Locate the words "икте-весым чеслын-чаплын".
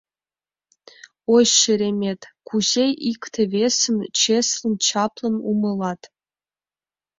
3.11-5.35